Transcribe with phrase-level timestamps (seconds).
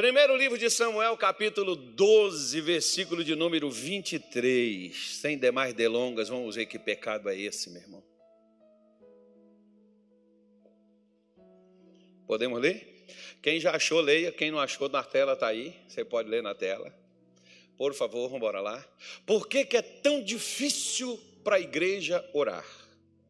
[0.00, 4.96] Primeiro livro de Samuel, capítulo 12, versículo de número 23.
[4.96, 8.02] Sem demais delongas, vamos ver que pecado é esse, meu irmão.
[12.26, 13.04] Podemos ler?
[13.42, 14.32] Quem já achou, leia.
[14.32, 15.76] Quem não achou, na tela está aí.
[15.86, 16.90] Você pode ler na tela.
[17.76, 18.82] Por favor, vamos embora lá.
[19.26, 22.64] Por que, que é tão difícil para a igreja orar?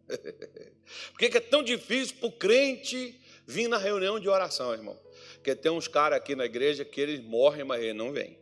[1.10, 4.96] Por que, que é tão difícil para o crente vir na reunião de oração, irmão?
[5.40, 8.38] Porque tem uns caras aqui na igreja que eles morrem, mas eles não vêm.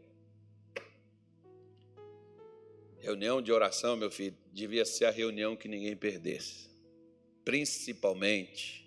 [2.98, 6.68] Reunião de oração, meu filho, devia ser a reunião que ninguém perdesse.
[7.44, 8.84] Principalmente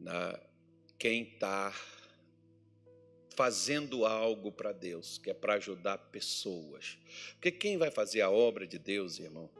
[0.00, 0.40] na
[0.98, 1.74] quem está
[3.36, 6.96] fazendo algo para Deus, que é para ajudar pessoas.
[7.34, 9.50] Porque quem vai fazer a obra de Deus, irmão,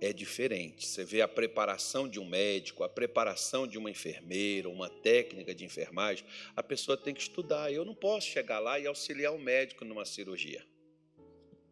[0.00, 0.86] é diferente.
[0.86, 5.64] Você vê a preparação de um médico, a preparação de uma enfermeira, uma técnica de
[5.64, 7.72] enfermagem, a pessoa tem que estudar.
[7.72, 10.64] Eu não posso chegar lá e auxiliar o médico numa cirurgia.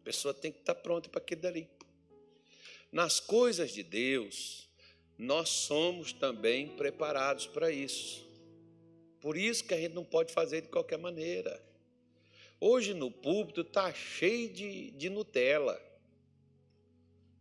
[0.01, 1.69] A pessoa tem que estar pronta para aquilo dali.
[2.91, 4.69] Nas coisas de Deus,
[5.17, 8.23] nós somos também preparados para isso.
[9.21, 11.63] Por isso que a gente não pode fazer de qualquer maneira.
[12.59, 15.81] Hoje no púlpito está cheio de, de Nutella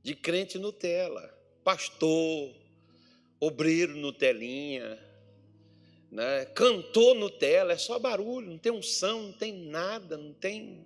[0.02, 2.54] de crente Nutella, pastor,
[3.38, 4.98] obreiro Nutelinha,
[6.10, 6.44] né?
[6.54, 10.84] cantor Nutella, é só barulho, não tem unção, não tem nada, não tem.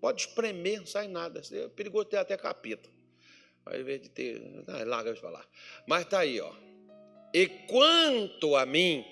[0.00, 1.40] Pode espremer, não sai nada.
[1.52, 2.88] É perigoso ter até capeta.
[3.64, 4.42] Ao invés de ter.
[4.66, 5.46] Ah, larga de falar.
[5.86, 6.52] Mas está aí, ó.
[7.32, 9.04] E quanto a mim,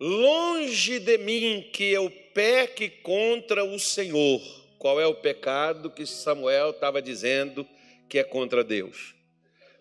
[0.00, 4.40] longe de mim que eu peque contra o Senhor.
[4.78, 7.66] Qual é o pecado que Samuel estava dizendo?
[8.12, 9.14] Que é contra Deus?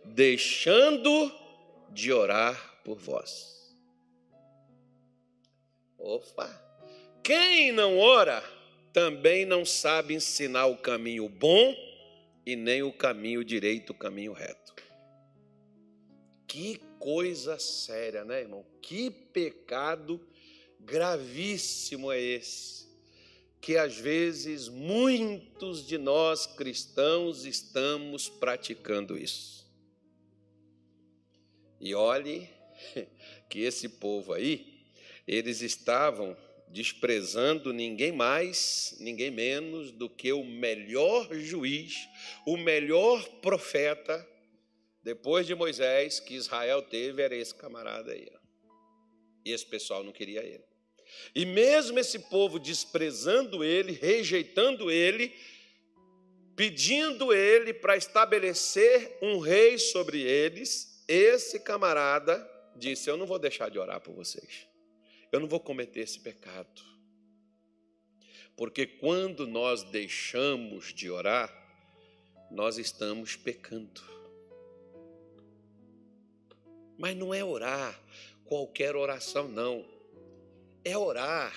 [0.06, 1.30] Deixando
[1.90, 3.76] de orar por vós.
[5.98, 6.50] Opa!
[7.22, 8.42] Quem não ora
[8.94, 11.76] também não sabe ensinar o caminho bom
[12.46, 14.74] e nem o caminho direito, o caminho reto.
[16.48, 18.66] Que coisa séria, né, irmão?
[18.82, 20.26] Que pecado
[20.80, 22.91] gravíssimo é esse
[23.62, 29.70] que às vezes muitos de nós cristãos estamos praticando isso.
[31.80, 32.50] E olhe
[33.48, 34.84] que esse povo aí,
[35.28, 36.36] eles estavam
[36.70, 42.08] desprezando ninguém mais, ninguém menos do que o melhor juiz,
[42.48, 44.28] o melhor profeta,
[45.04, 48.28] depois de Moisés, que Israel teve, era esse camarada aí.
[49.46, 50.71] E esse pessoal não queria ele.
[51.34, 55.34] E mesmo esse povo desprezando ele, rejeitando ele,
[56.56, 63.70] pedindo ele para estabelecer um rei sobre eles, esse camarada disse: Eu não vou deixar
[63.70, 64.68] de orar por vocês,
[65.32, 66.92] eu não vou cometer esse pecado.
[68.56, 71.52] Porque quando nós deixamos de orar,
[72.52, 74.02] nós estamos pecando.
[76.98, 78.00] Mas não é orar
[78.46, 79.84] qualquer oração, não
[80.84, 81.54] é orar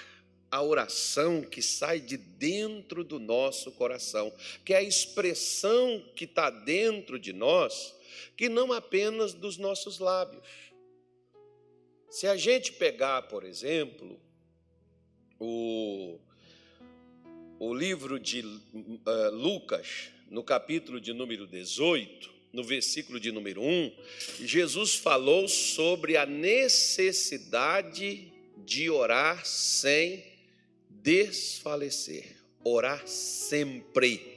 [0.51, 4.33] a oração que sai de dentro do nosso coração,
[4.65, 7.93] que é a expressão que está dentro de nós,
[8.37, 10.45] que não apenas dos nossos lábios.
[12.09, 14.21] Se a gente pegar, por exemplo,
[15.41, 16.21] o,
[17.59, 23.93] o livro de uh, Lucas, no capítulo de número 18, no versículo de número 1,
[24.43, 30.25] Jesus falou sobre a necessidade de orar sem
[30.89, 32.37] desfalecer.
[32.63, 34.35] Orar sempre.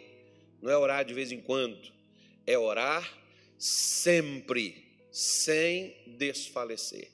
[0.61, 1.91] Não é orar de vez em quando,
[2.45, 3.07] é orar
[3.57, 7.09] sempre, sem desfalecer.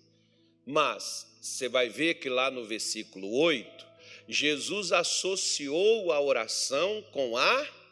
[0.66, 3.86] Mas você vai ver que lá no versículo 8,
[4.28, 7.84] Jesus associou a oração com a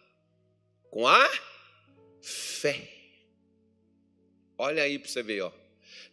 [0.89, 1.29] com a
[2.21, 2.89] fé.
[4.57, 5.60] Olha aí para você ver, ó.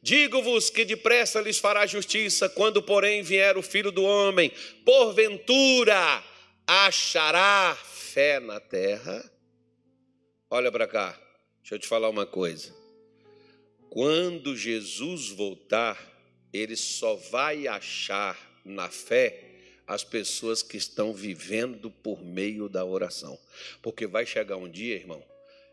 [0.03, 4.53] Digo-vos que depressa lhes fará justiça, quando, porém, vier o filho do homem,
[4.84, 6.22] porventura
[6.66, 9.24] achará fé na terra?
[10.50, 11.18] Olha para cá,
[11.60, 12.74] deixa eu te falar uma coisa.
[13.91, 15.98] Quando Jesus voltar,
[16.53, 19.45] ele só vai achar na fé
[19.86, 23.39] as pessoas que estão vivendo por meio da oração.
[23.83, 25.24] Porque vai chegar um dia, irmão,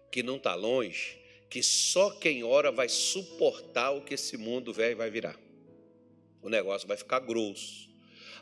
[0.09, 1.17] que não está longe,
[1.49, 5.39] que só quem ora vai suportar o que esse mundo velho vai virar.
[6.41, 7.89] O negócio vai ficar grosso.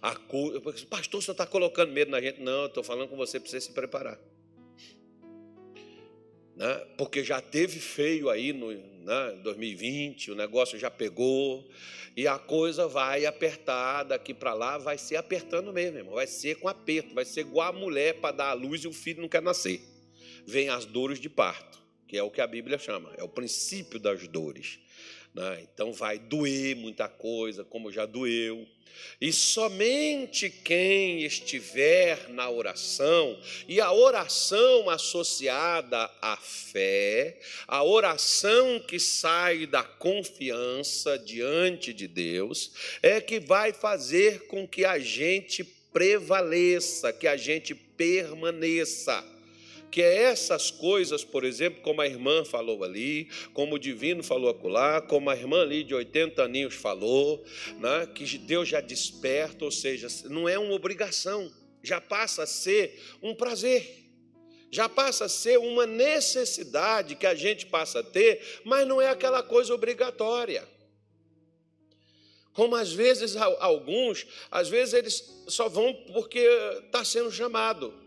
[0.02, 0.60] A cu...
[0.90, 2.42] Pastor, você está colocando medo na gente?
[2.42, 4.20] Não, estou falando com você para você se preparar.
[6.56, 6.86] né?
[6.98, 8.74] porque já teve feio aí no
[9.04, 11.68] né, 2020, o negócio já pegou,
[12.16, 16.14] e a coisa vai apertar daqui para lá, vai ser apertando mesmo, irmão.
[16.16, 18.94] vai ser com aperto, vai ser igual a mulher para dar a luz e o
[18.94, 19.82] filho não quer nascer.
[20.46, 21.83] Vem as dores de parto,
[22.14, 24.78] que é o que a Bíblia chama, é o princípio das dores.
[25.34, 25.64] Né?
[25.64, 28.68] Então vai doer muita coisa, como já doeu.
[29.20, 33.36] E somente quem estiver na oração,
[33.68, 42.74] e a oração associada à fé, a oração que sai da confiança diante de Deus,
[43.02, 49.33] é que vai fazer com que a gente prevaleça, que a gente permaneça
[49.94, 55.00] que essas coisas, por exemplo, como a irmã falou ali, como o divino falou acolá,
[55.00, 57.46] como a irmã ali de 80 aninhos falou,
[57.80, 61.54] né, que Deus já desperta, ou seja, não é uma obrigação,
[61.84, 64.10] já passa a ser um prazer,
[64.72, 69.10] já passa a ser uma necessidade que a gente passa a ter, mas não é
[69.10, 70.68] aquela coisa obrigatória.
[72.52, 76.40] Como às vezes alguns, às vezes eles só vão porque
[76.84, 78.02] está sendo chamado.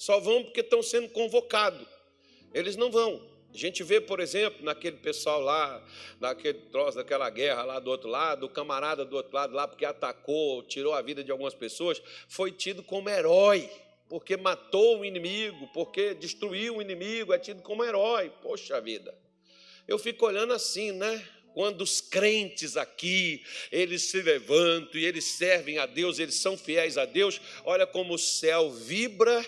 [0.00, 1.86] Só vão porque estão sendo convocados.
[2.54, 3.22] Eles não vão.
[3.52, 5.86] A gente vê, por exemplo, naquele pessoal lá,
[6.18, 9.84] naquele troço daquela guerra lá do outro lado, o camarada do outro lado lá, porque
[9.84, 13.68] atacou, tirou a vida de algumas pessoas, foi tido como herói,
[14.08, 18.32] porque matou o inimigo, porque destruiu o inimigo, é tido como herói.
[18.40, 19.14] Poxa vida.
[19.86, 21.22] Eu fico olhando assim, né?
[21.52, 26.96] Quando os crentes aqui, eles se levantam e eles servem a Deus, eles são fiéis
[26.96, 29.44] a Deus, olha como o céu vibra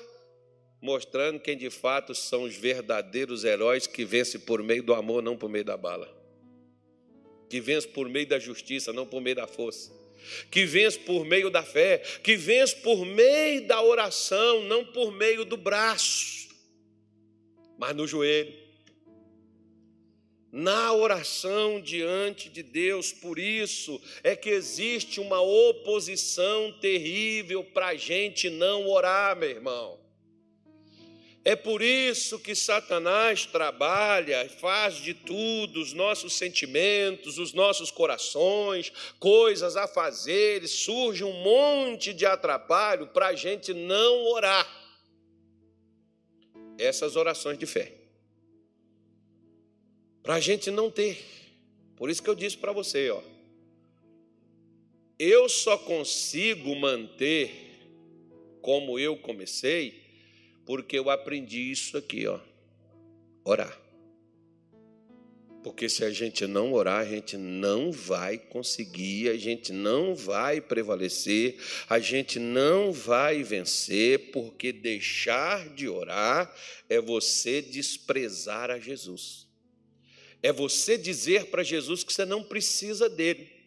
[0.82, 5.36] mostrando quem de fato são os verdadeiros heróis que vencem por meio do amor, não
[5.36, 6.12] por meio da bala.
[7.48, 9.92] Que vencem por meio da justiça, não por meio da força.
[10.50, 15.44] Que vence por meio da fé, que vence por meio da oração, não por meio
[15.44, 16.48] do braço,
[17.78, 18.52] mas no joelho.
[20.50, 27.94] Na oração diante de Deus, por isso é que existe uma oposição terrível para a
[27.94, 30.01] gente não orar, meu irmão.
[31.44, 38.92] É por isso que Satanás trabalha, faz de tudo, os nossos sentimentos, os nossos corações,
[39.18, 44.68] coisas a fazer, surge um monte de atrapalho para a gente não orar.
[46.78, 47.92] Essas orações de fé.
[50.22, 51.24] Para a gente não ter.
[51.96, 53.20] Por isso que eu disse para você, ó.
[55.18, 57.50] Eu só consigo manter
[58.60, 60.01] como eu comecei
[60.64, 62.38] porque eu aprendi isso aqui, ó.
[63.44, 63.80] Orar.
[65.62, 70.60] Porque se a gente não orar, a gente não vai conseguir, a gente não vai
[70.60, 71.56] prevalecer,
[71.88, 76.52] a gente não vai vencer, porque deixar de orar
[76.88, 79.46] é você desprezar a Jesus.
[80.42, 83.61] É você dizer para Jesus que você não precisa dele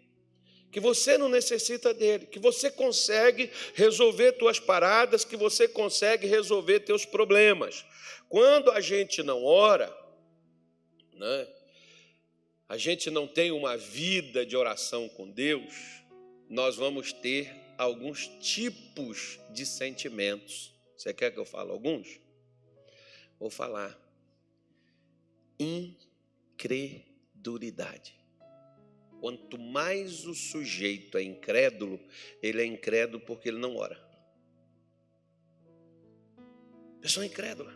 [0.76, 6.82] que você não necessita dele, que você consegue resolver tuas paradas, que você consegue resolver
[6.82, 7.86] teus problemas.
[8.28, 9.88] Quando a gente não ora,
[11.14, 11.48] né,
[12.68, 15.74] a gente não tem uma vida de oração com Deus,
[16.50, 20.74] nós vamos ter alguns tipos de sentimentos.
[20.98, 22.20] Você quer que eu fale alguns?
[23.40, 23.98] Vou falar.
[25.58, 28.14] Incredulidade.
[29.20, 32.00] Quanto mais o sujeito é incrédulo,
[32.42, 34.00] ele é incrédulo porque ele não ora.
[37.02, 37.72] Pessoa incrédula.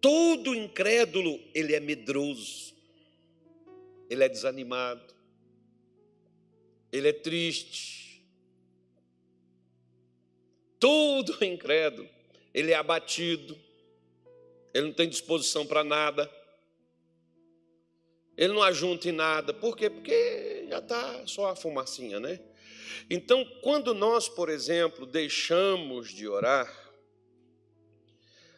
[0.00, 2.74] Todo incrédulo, ele é medroso.
[4.08, 5.14] Ele é desanimado.
[6.92, 8.24] Ele é triste.
[10.78, 12.08] Todo incrédulo,
[12.54, 13.58] ele é abatido.
[14.72, 16.30] Ele não tem disposição para nada.
[18.36, 19.54] Ele não ajunta em nada.
[19.54, 19.88] Por quê?
[19.88, 22.40] Porque já está só a fumacinha, né?
[23.08, 26.72] Então, quando nós, por exemplo, deixamos de orar,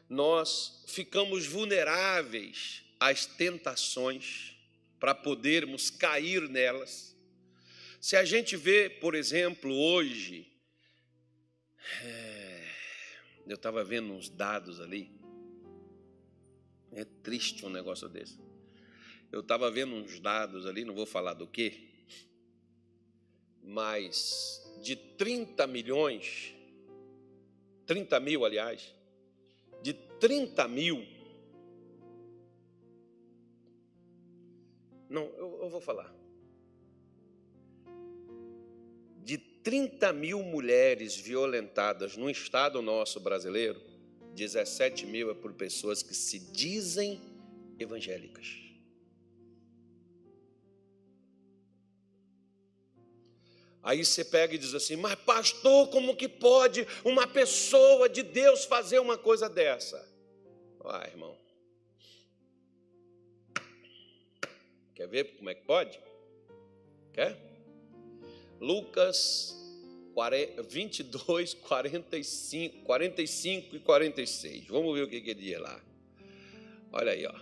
[0.08, 4.56] nós ficamos vulneráveis às tentações
[4.98, 7.16] para podermos cair nelas.
[8.00, 10.50] Se a gente vê, por exemplo, hoje,
[12.02, 12.64] é,
[13.46, 15.12] eu estava vendo uns dados ali,
[16.92, 18.38] é triste um negócio desse.
[19.30, 21.88] Eu estava vendo uns dados ali, não vou falar do que,
[23.62, 26.54] mas de 30 milhões,
[27.86, 28.94] 30 mil, aliás,
[29.82, 31.06] de 30 mil.
[35.10, 36.14] Não, eu, eu vou falar.
[39.22, 43.80] De 30 mil mulheres violentadas no estado nosso brasileiro,
[44.34, 47.20] 17 mil é por pessoas que se dizem
[47.78, 48.67] evangélicas.
[53.88, 58.66] Aí você pega e diz assim: Mas, pastor, como que pode uma pessoa de Deus
[58.66, 60.06] fazer uma coisa dessa?
[60.84, 61.34] Ah, irmão.
[64.94, 65.98] Quer ver como é que pode?
[67.14, 67.34] Quer?
[68.60, 69.56] Lucas
[70.68, 74.66] 22, 45, 45 e 46.
[74.68, 75.82] Vamos ver o que, que ele diz lá.
[76.92, 77.34] Olha aí, ó.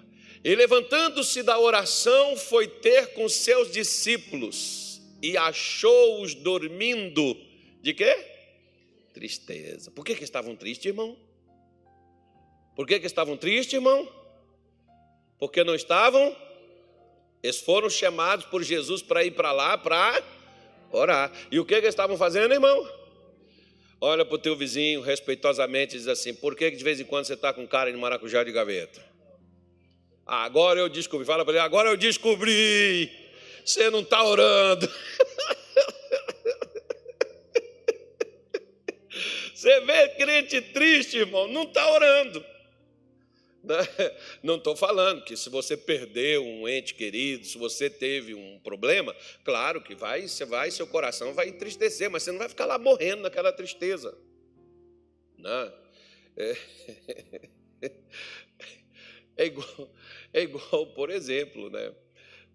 [0.45, 4.86] E levantando-se da oração, foi ter com seus discípulos
[5.23, 7.37] e achou-os dormindo.
[7.81, 8.17] De quê?
[9.13, 9.91] Tristeza.
[9.91, 11.17] Por que, que estavam tristes, irmão?
[12.75, 14.09] Por que, que estavam tristes, irmão?
[15.39, 16.37] Porque não estavam?
[17.43, 20.23] Eles foram chamados por Jesus para ir para lá para
[20.91, 21.33] orar.
[21.51, 22.89] E o que, que eles estavam fazendo, irmão?
[24.01, 27.05] Olha para o teu vizinho respeitosamente e diz assim: por que, que de vez em
[27.05, 29.03] quando você está com cara de maracujá de gaveta?
[30.27, 31.27] Ah, agora eu descobri.
[31.27, 33.11] Fala para ele: agora eu descobri.
[33.67, 34.89] Você não está orando.
[39.53, 42.47] Você vê crente triste, irmão, não está orando.
[44.41, 49.13] Não estou falando que se você perdeu um ente querido, se você teve um problema,
[49.43, 52.79] claro que vai, você vai, seu coração vai entristecer, mas você não vai ficar lá
[52.79, 54.17] morrendo naquela tristeza.
[55.37, 55.67] Não.
[55.67, 55.73] Né?
[56.37, 56.57] É,
[59.39, 59.95] é, igual,
[60.33, 61.93] é igual, por exemplo, né?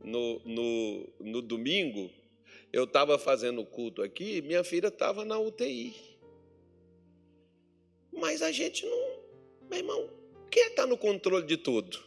[0.04, 2.10] No, no, no domingo,
[2.72, 5.96] eu estava fazendo culto aqui, minha filha estava na UTI.
[8.12, 9.20] Mas a gente não,
[9.70, 10.10] meu irmão,
[10.50, 12.00] quem está no controle de tudo?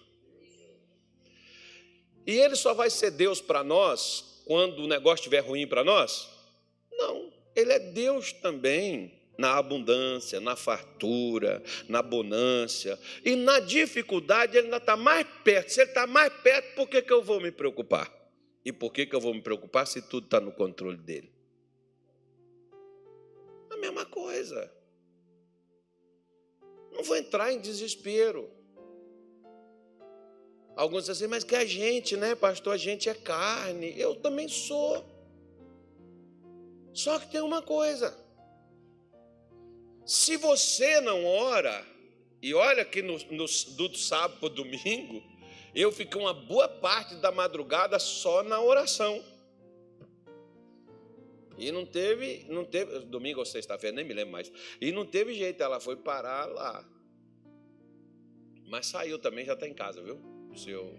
[2.27, 6.29] E ele só vai ser Deus para nós quando o negócio estiver ruim para nós?
[6.93, 12.99] Não, ele é Deus também na abundância, na fartura, na bonância.
[13.25, 15.71] E na dificuldade ele ainda está mais perto.
[15.71, 18.13] Se ele está mais perto, por que, que eu vou me preocupar?
[18.65, 21.33] E por que, que eu vou me preocupar se tudo está no controle dele?
[23.71, 24.73] A mesma coisa.
[26.93, 28.51] Não vou entrar em desespero.
[30.77, 33.99] Alguns dizem assim, mas que a gente, né, pastor, a gente é carne.
[33.99, 35.05] Eu também sou.
[36.93, 38.24] Só que tem uma coisa.
[40.05, 41.87] Se você não ora,
[42.43, 45.23] e olha que no, no, do sábado para domingo,
[45.75, 49.25] eu fiquei uma boa parte da madrugada só na oração.
[51.57, 54.53] E não teve, não teve, domingo ou sexta-feira, nem me lembro mais.
[54.81, 56.87] E não teve jeito, ela foi parar lá.
[58.67, 60.21] Mas saiu também, já está em casa, viu?
[60.57, 60.95] Seu...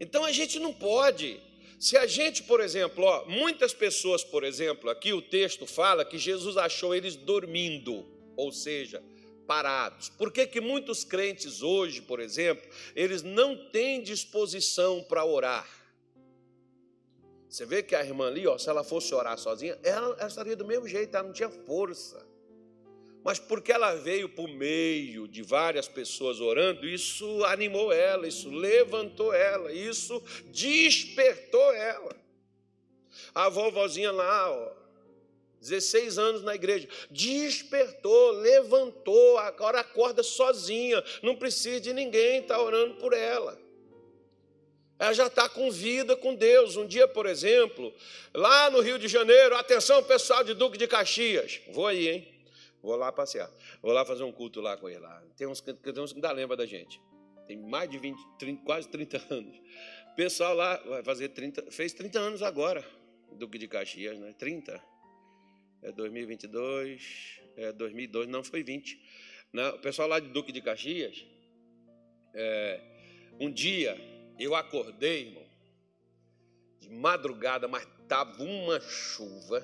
[0.00, 1.40] Então a gente não pode.
[1.82, 6.16] Se a gente, por exemplo, ó, muitas pessoas, por exemplo, aqui o texto fala que
[6.16, 9.02] Jesus achou eles dormindo, ou seja,
[9.48, 10.08] parados.
[10.08, 15.68] Por que, que muitos crentes hoje, por exemplo, eles não têm disposição para orar?
[17.48, 20.54] Você vê que a irmã ali, ó, se ela fosse orar sozinha, ela, ela estaria
[20.54, 22.24] do mesmo jeito, ela não tinha força.
[23.24, 29.32] Mas porque ela veio por meio de várias pessoas orando, isso animou ela, isso levantou
[29.32, 32.16] ela, isso despertou ela.
[33.34, 34.72] A vovozinha lá, ó,
[35.60, 42.62] 16 anos na igreja, despertou, levantou, agora acorda sozinha, não precisa de ninguém estar tá
[42.62, 43.62] orando por ela
[45.02, 46.76] ela já está com vida com Deus.
[46.76, 47.92] Um dia, por exemplo,
[48.32, 52.31] lá no Rio de Janeiro, atenção pessoal de Duque de Caxias, vou aí, hein?
[52.82, 54.98] Vou lá passear, vou lá fazer um culto lá com ele.
[54.98, 55.22] Lá.
[55.36, 57.00] Tem, uns, tem uns que ainda lembra da gente.
[57.46, 59.56] Tem mais de 20, 30, quase 30 anos.
[60.12, 62.84] O pessoal lá vai fazer 30, fez 30 anos agora,
[63.32, 64.34] Duque de Caxias, né?
[64.38, 64.82] 30.
[65.82, 69.00] É 2022, é 2002, não foi 20.
[69.52, 71.26] Não, o pessoal lá de Duque de Caxias,
[72.34, 72.80] é,
[73.40, 73.96] um dia
[74.38, 75.46] eu acordei, irmão,
[76.80, 79.60] de madrugada, mas estava uma chuva,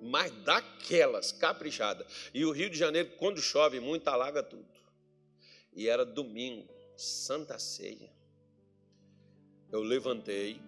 [0.00, 2.06] mas daquelas, caprichada.
[2.32, 4.68] E o Rio de Janeiro, quando chove muito, alaga tudo.
[5.72, 8.10] E era domingo, Santa Ceia.
[9.70, 10.60] Eu levantei,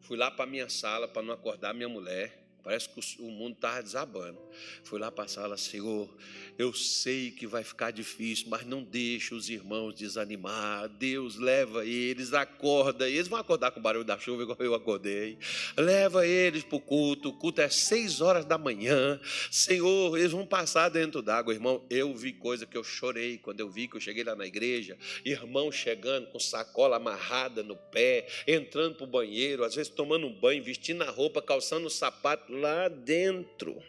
[0.00, 2.41] fui lá para minha sala para não acordar minha mulher.
[2.62, 4.38] Parece que o mundo estava desabando.
[4.84, 6.08] Fui lá para a sala, Senhor,
[6.56, 10.88] eu sei que vai ficar difícil, mas não deixe os irmãos desanimar.
[10.88, 13.08] Deus leva eles, acorda.
[13.08, 15.38] Eles vão acordar com o barulho da chuva, igual eu acordei.
[15.76, 17.30] Leva eles para o culto.
[17.30, 19.20] O culto é seis horas da manhã.
[19.50, 21.52] Senhor, eles vão passar dentro d'água.
[21.52, 24.46] Irmão, eu vi coisa que eu chorei quando eu vi que eu cheguei lá na
[24.46, 24.96] igreja.
[25.24, 30.32] Irmão chegando com sacola amarrada no pé, entrando para o banheiro, às vezes tomando um
[30.32, 33.82] banho, vestindo a roupa, calçando o sapato lá dentro.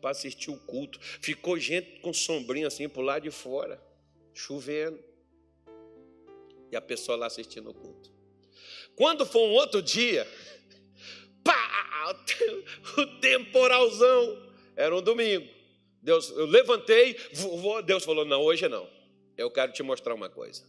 [0.00, 0.98] para assistir o culto.
[1.00, 3.82] Ficou gente com sombrinho assim por lado de fora,
[4.34, 5.02] chovendo.
[6.70, 8.12] E a pessoa lá assistindo o culto.
[8.94, 10.26] Quando for um outro dia,
[11.44, 12.14] pá,
[12.98, 14.52] o temporalzão.
[14.74, 15.48] Era um domingo.
[16.02, 17.16] Deus, eu levantei,
[17.84, 18.88] Deus falou: não, hoje não.
[19.36, 20.64] Eu quero te mostrar uma coisa.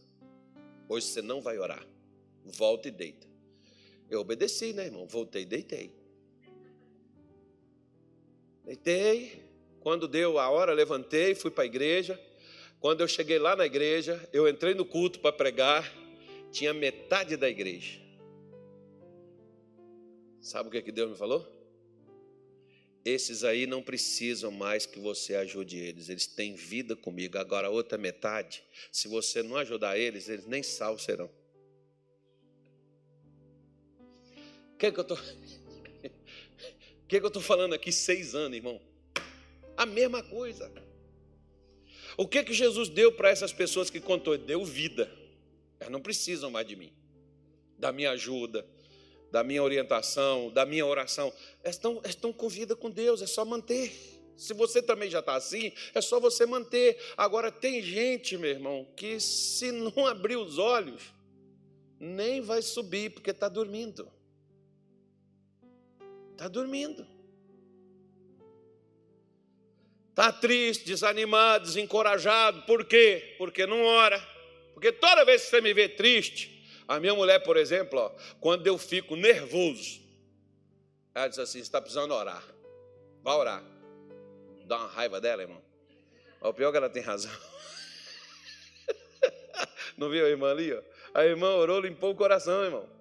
[0.88, 1.86] Hoje você não vai orar.
[2.44, 3.26] Volta e deita.
[4.10, 5.06] Eu obedeci, né, irmão?
[5.06, 5.97] Voltei e deitei.
[8.68, 9.48] Deitei.
[9.80, 12.20] Quando deu a hora, levantei, fui para a igreja.
[12.78, 15.90] Quando eu cheguei lá na igreja, eu entrei no culto para pregar.
[16.52, 17.98] Tinha metade da igreja.
[20.42, 21.46] Sabe o que, que Deus me falou?
[23.02, 27.38] Esses aí não precisam mais que você ajude eles, eles têm vida comigo.
[27.38, 31.30] Agora, a outra metade, se você não ajudar eles, eles nem salvos serão.
[34.74, 35.16] O que, é que eu estou.
[35.16, 35.57] O
[37.08, 38.78] que, é que eu estou falando aqui seis anos, irmão?
[39.74, 40.70] A mesma coisa.
[42.18, 44.36] O que que Jesus deu para essas pessoas que contou?
[44.36, 45.10] Deu vida.
[45.80, 46.92] Elas não precisam mais de mim,
[47.78, 48.66] da minha ajuda,
[49.30, 51.32] da minha orientação, da minha oração.
[51.62, 53.90] Elas estão, elas estão com vida com Deus, é só manter.
[54.36, 56.98] Se você também já está assim, é só você manter.
[57.16, 61.02] Agora, tem gente, meu irmão, que se não abrir os olhos,
[61.98, 64.10] nem vai subir, porque está dormindo.
[66.38, 67.04] Está dormindo.
[70.10, 72.62] Está triste, desanimado, desencorajado.
[72.62, 73.34] Por quê?
[73.38, 74.24] Porque não ora.
[74.72, 78.68] Porque toda vez que você me vê triste, a minha mulher, por exemplo, ó, quando
[78.68, 80.00] eu fico nervoso,
[81.12, 82.44] ela diz assim: está precisando orar.
[83.20, 83.64] Vá orar.
[84.64, 85.60] Dá uma raiva dela, irmão.
[86.40, 87.36] O pior é que ela tem razão.
[89.98, 90.72] Não viu a irmã ali?
[90.72, 90.80] Ó?
[91.14, 92.97] A irmã orou, limpou o coração, irmão.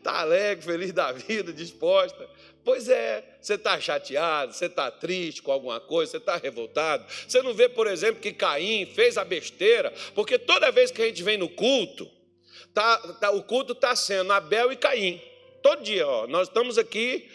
[0.00, 2.26] Está alegre, feliz da vida, disposta.
[2.64, 7.04] Pois é, você está chateado, você está triste com alguma coisa, você está revoltado.
[7.28, 11.04] Você não vê, por exemplo, que Caim fez a besteira, porque toda vez que a
[11.04, 12.10] gente vem no culto,
[12.72, 15.20] tá, tá o culto está sendo Abel e Caim.
[15.62, 17.30] Todo dia, ó, nós estamos aqui.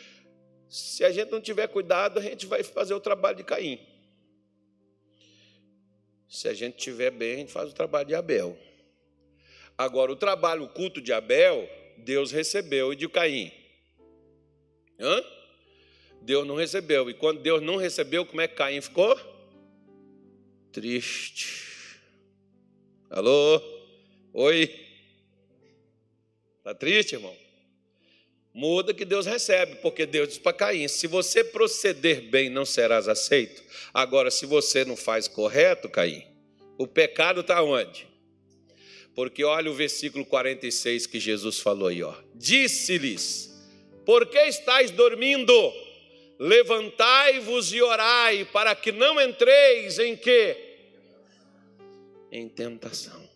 [0.68, 3.80] Se a gente não tiver cuidado, a gente vai fazer o trabalho de Caim.
[6.28, 8.58] Se a gente tiver bem, a gente faz o trabalho de Abel.
[9.78, 13.52] Agora, o trabalho, o culto de Abel, Deus recebeu, e de Caim?
[15.00, 15.24] Hã?
[16.22, 17.10] Deus não recebeu.
[17.10, 19.16] E quando Deus não recebeu, como é que Caim ficou?
[20.72, 22.00] Triste.
[23.10, 23.62] Alô?
[24.34, 24.74] Oi?
[26.58, 27.36] Está triste, irmão?
[28.54, 33.08] Muda que Deus recebe, porque Deus diz para Caim: se você proceder bem, não serás
[33.08, 33.62] aceito.
[33.94, 36.26] Agora, se você não faz correto, Caim,
[36.78, 38.08] o pecado está onde?
[39.16, 42.14] Porque olha o versículo 46 que Jesus falou aí, ó.
[42.36, 43.56] Disse-lhes:
[44.06, 45.54] por que estáis dormindo?
[46.38, 50.58] Levantai-vos e orai, para que não entreis em quê?
[52.32, 53.28] Em tentação.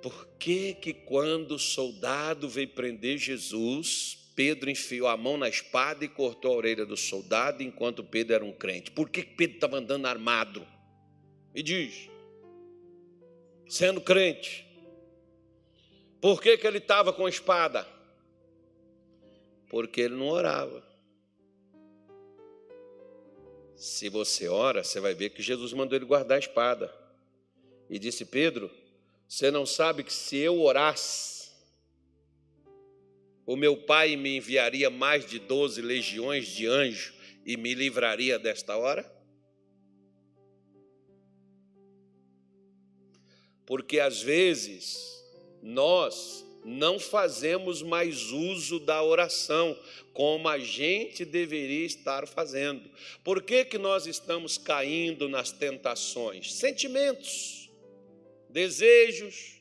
[0.00, 6.04] Por que que quando o soldado veio prender Jesus, Pedro enfiou a mão na espada
[6.04, 8.90] e cortou a orelha do soldado, enquanto Pedro era um crente?
[8.90, 10.64] Por que Pedro estava andando armado?
[11.52, 12.15] Me diz.
[13.68, 14.66] Sendo crente.
[16.20, 17.96] Por que, que ele estava com a espada?
[19.68, 20.84] porque ele não orava.
[23.74, 26.92] Se você ora, você vai ver que Jesus mandou ele guardar a espada.
[27.90, 28.70] E disse: Pedro,
[29.28, 31.50] você não sabe que se eu orasse,
[33.44, 37.12] o meu pai me enviaria mais de doze legiões de anjos
[37.44, 39.04] e me livraria desta hora?
[43.66, 45.22] Porque às vezes
[45.62, 49.78] nós não fazemos mais uso da oração
[50.12, 52.90] como a gente deveria estar fazendo.
[53.22, 56.54] Por que, que nós estamos caindo nas tentações?
[56.54, 57.70] Sentimentos,
[58.48, 59.60] desejos,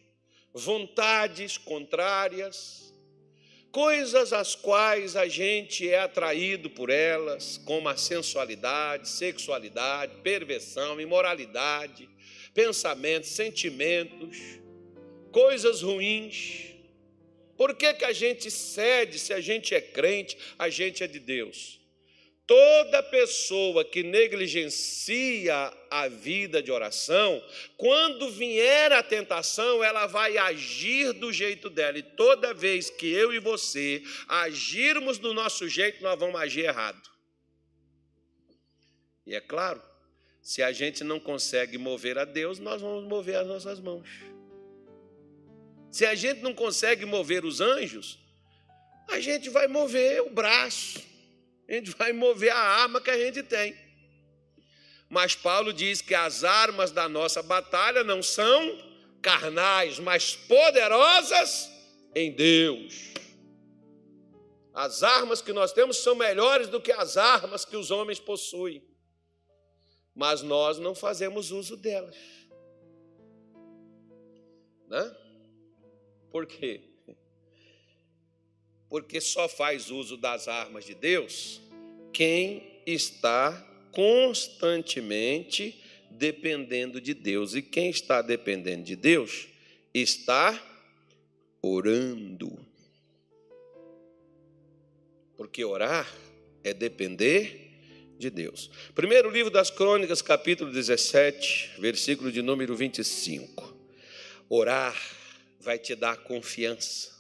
[0.53, 2.93] vontades contrárias,
[3.71, 12.09] coisas às quais a gente é atraído por elas, como a sensualidade, sexualidade, perversão, imoralidade,
[12.55, 14.37] pensamentos, sentimentos,
[15.31, 16.65] coisas ruins
[17.57, 21.19] por que, que a gente cede se a gente é crente, a gente é de
[21.19, 21.79] Deus?
[22.45, 27.43] Toda pessoa que negligencia a vida de oração,
[27.75, 31.97] quando vier a tentação, ela vai agir do jeito dela.
[31.97, 37.09] E toda vez que eu e você agirmos do nosso jeito, nós vamos agir errado.
[39.25, 39.81] E é claro,
[40.45, 44.07] se a gente não consegue mover a Deus, nós vamos mover as nossas mãos.
[45.91, 48.19] Se a gente não consegue mover os anjos,
[49.09, 51.01] a gente vai mover o braço.
[51.67, 53.75] A gente vai mover a arma que a gente tem.
[55.09, 58.79] Mas Paulo diz que as armas da nossa batalha não são
[59.23, 61.71] carnais, mas poderosas
[62.13, 63.15] em Deus.
[64.75, 68.83] As armas que nós temos são melhores do que as armas que os homens possuem.
[70.15, 72.15] Mas nós não fazemos uso delas.
[74.87, 75.15] Né?
[76.31, 76.81] Por quê?
[78.89, 81.61] Porque só faz uso das armas de Deus
[82.13, 83.51] quem está
[83.91, 87.55] constantemente dependendo de Deus.
[87.55, 89.49] E quem está dependendo de Deus
[89.93, 90.61] está
[91.61, 92.57] orando.
[95.35, 96.09] Porque orar
[96.63, 97.64] é depender
[98.17, 98.69] de Deus.
[98.93, 103.75] Primeiro livro das Crônicas, capítulo 17, versículo de número 25.
[104.49, 104.95] Orar
[105.59, 107.13] vai te dar confiança.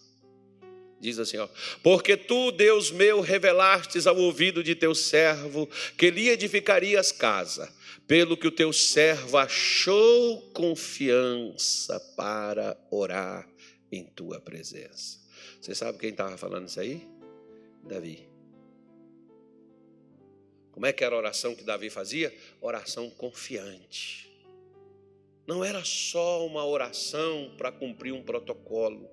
[0.99, 1.47] Diz assim, ó:
[1.83, 7.71] Porque tu, Deus meu, revelastes ao ouvido de teu servo que lhe edificarias casa,
[8.07, 13.47] pelo que o teu servo achou confiança para orar
[13.91, 15.19] em tua presença.
[15.59, 17.07] Você sabe quem estava falando isso aí?
[17.83, 18.34] Davi.
[20.75, 22.37] Como é que era a oração que Davi fazia?
[22.59, 24.29] Oração confiante.
[25.47, 29.09] Não era só uma oração para cumprir um protocolo.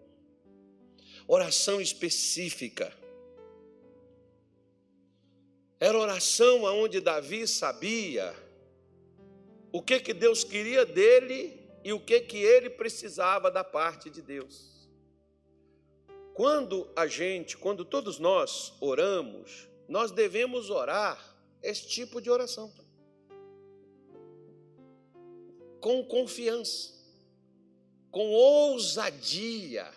[1.25, 2.93] Oração específica.
[5.79, 8.35] Era oração aonde Davi sabia
[9.71, 14.21] o que que Deus queria dele e o que que ele precisava da parte de
[14.21, 14.91] Deus.
[16.35, 21.32] Quando a gente, quando todos nós oramos, nós devemos orar
[21.63, 22.73] esse tipo de oração.
[25.81, 26.93] Com confiança,
[28.11, 29.91] com ousadia,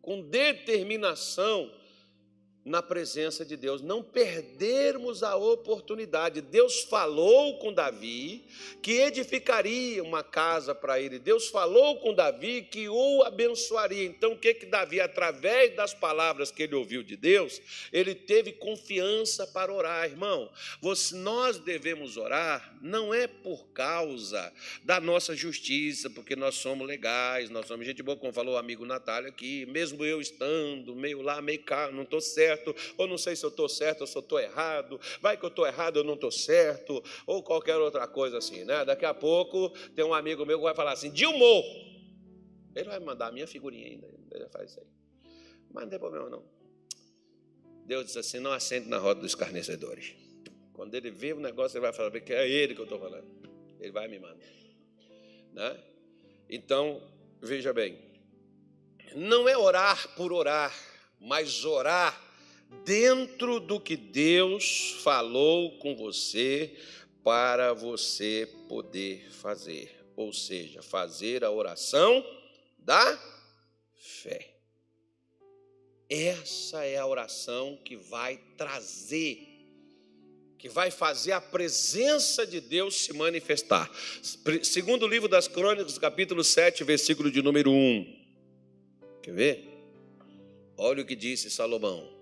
[0.00, 1.70] com determinação,
[2.68, 6.40] na presença de Deus, não perdermos a oportunidade.
[6.40, 8.44] Deus falou com Davi
[8.82, 11.18] que edificaria uma casa para ele.
[11.18, 14.04] Deus falou com Davi que o abençoaria.
[14.04, 17.60] Então, o que que Davi, através das palavras que ele ouviu de Deus,
[17.92, 20.50] ele teve confiança para orar, irmão.
[21.12, 24.52] Nós devemos orar não é por causa
[24.84, 28.84] da nossa justiça, porque nós somos legais, nós somos gente boa, como falou o amigo
[28.84, 33.18] Natália aqui, mesmo eu estando meio lá, meio cá, não estou certo certo, ou não
[33.18, 35.98] sei se eu estou certo ou se eu estou errado, vai que eu estou errado,
[35.98, 38.84] eu não estou certo, ou qualquer outra coisa assim, né?
[38.84, 41.62] Daqui a pouco tem um amigo meu que vai falar assim, Dilmo,
[42.74, 44.86] ele vai mandar a minha figurinha ainda, ele já faz isso aí.
[45.72, 46.44] Mas não tem problema não.
[47.84, 50.14] Deus diz assim, não assente na roda dos escarnecedores.
[50.74, 53.26] Quando ele vê o negócio, ele vai falar que é ele que eu estou falando.
[53.80, 54.46] Ele vai me mandar.
[55.52, 55.80] Né?
[56.48, 57.02] Então,
[57.40, 57.98] veja bem,
[59.16, 60.72] não é orar por orar,
[61.20, 62.27] mas orar
[62.84, 66.76] dentro do que Deus falou com você
[67.22, 72.24] para você poder fazer, ou seja, fazer a oração
[72.78, 73.18] da
[73.94, 74.54] fé.
[76.08, 79.46] Essa é a oração que vai trazer,
[80.56, 83.90] que vai fazer a presença de Deus se manifestar.
[84.62, 88.18] Segundo o livro das Crônicas, capítulo 7, versículo de número 1.
[89.22, 89.68] Quer ver?
[90.78, 92.17] Olha o que disse Salomão.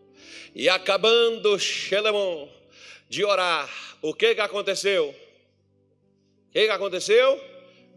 [0.55, 2.49] E acabando Xelemon
[3.09, 3.71] de orar,
[4.03, 5.09] o que, que aconteceu?
[6.49, 7.41] O que, que aconteceu?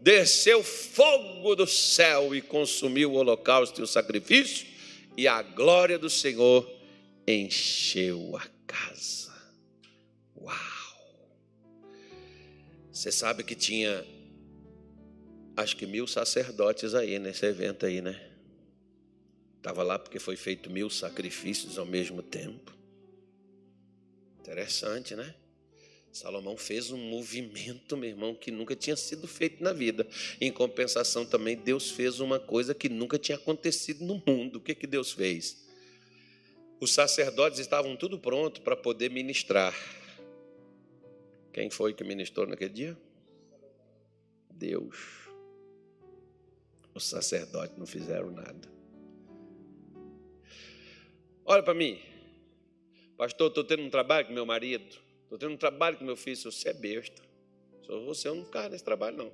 [0.00, 4.66] Desceu fogo do céu e consumiu o holocausto e o sacrifício,
[5.16, 6.70] e a glória do Senhor
[7.26, 9.32] encheu a casa.
[10.36, 10.56] Uau!
[12.92, 14.04] Você sabe que tinha,
[15.56, 18.29] acho que mil sacerdotes aí nesse evento aí, né?
[19.60, 22.74] Estava lá porque foi feito mil sacrifícios ao mesmo tempo.
[24.40, 25.34] Interessante, né?
[26.10, 30.08] Salomão fez um movimento, meu irmão, que nunca tinha sido feito na vida.
[30.40, 34.56] Em compensação, também Deus fez uma coisa que nunca tinha acontecido no mundo.
[34.56, 35.68] O que, que Deus fez?
[36.80, 39.74] Os sacerdotes estavam tudo pronto para poder ministrar.
[41.52, 42.98] Quem foi que ministrou naquele dia?
[44.50, 44.96] Deus.
[46.94, 48.79] Os sacerdotes não fizeram nada.
[51.50, 51.98] Olha para mim.
[53.16, 54.96] Pastor, estou tendo um trabalho com meu marido.
[55.24, 56.36] Estou tendo um trabalho com meu filho.
[56.36, 57.20] Você é besta.
[57.82, 59.32] Se você eu não ficar nesse trabalho, não.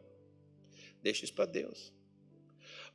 [1.02, 1.92] Deixa isso para Deus.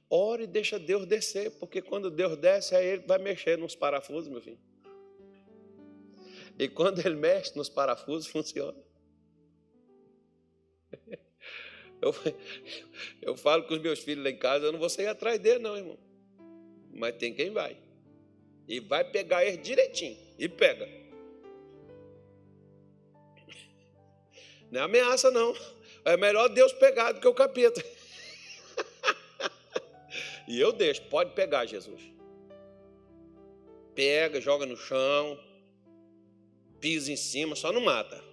[0.09, 4.27] Ore e deixa Deus descer, porque quando Deus desce, aí Ele vai mexer nos parafusos,
[4.27, 4.57] meu filho.
[6.57, 8.77] E quando Ele mexe nos parafusos, funciona.
[12.01, 12.11] Eu,
[13.21, 15.59] eu falo com os meus filhos lá em casa, eu não vou sair atrás dele,
[15.59, 15.99] não, irmão.
[16.91, 17.77] Mas tem quem vai.
[18.67, 20.17] E vai pegar ele direitinho.
[20.37, 20.87] E pega.
[24.71, 25.53] Não é ameaça, não.
[26.05, 27.83] É melhor Deus pegar do que o capeta.
[30.47, 32.01] e eu deixo, pode pegar, Jesus.
[33.93, 35.37] Pega, joga no chão,
[36.79, 38.23] pisa em cima, só não mata.